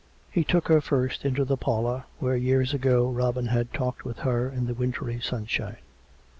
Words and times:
He 0.31 0.43
took 0.43 0.67
her 0.67 0.81
first 0.81 1.25
into 1.25 1.45
the 1.45 1.57
parlour, 1.57 2.05
where 2.17 2.35
years 2.35 2.73
ago 2.73 3.07
Robin 3.07 3.45
had 3.45 3.71
talked 3.71 4.03
with 4.03 4.17
her 4.25 4.49
in 4.49 4.65
the 4.65 4.73
wintry 4.73 5.19
sunshine. 5.21 5.77